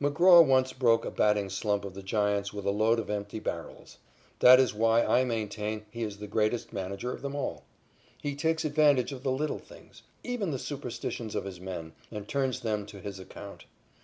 [0.00, 3.40] McGraw once broke up a batting slump of the Giants with a load of empty
[3.40, 3.98] barrels.
[4.38, 7.64] That is why I maintain he is the greatest manager of them all.
[8.16, 12.60] He takes advantage of the little things, even the superstitions of his men, and turns
[12.60, 13.64] them to his account.